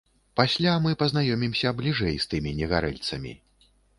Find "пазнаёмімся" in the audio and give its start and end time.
1.01-1.73